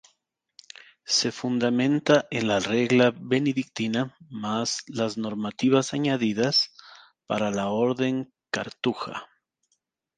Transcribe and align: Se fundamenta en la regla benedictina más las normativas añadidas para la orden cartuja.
Se 1.17 1.31
fundamenta 1.31 2.25
en 2.31 2.47
la 2.47 2.59
regla 2.59 3.11
benedictina 3.15 4.17
más 4.31 4.81
las 4.87 5.15
normativas 5.15 5.93
añadidas 5.93 6.73
para 7.27 7.51
la 7.51 7.69
orden 7.69 8.33
cartuja. 8.49 9.27